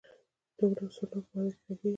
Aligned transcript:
دهل 0.57 0.73
او 0.81 0.87
سرنا 0.95 1.19
په 1.27 1.33
واده 1.35 1.51
کې 1.57 1.63
غږیږي؟ 1.65 1.87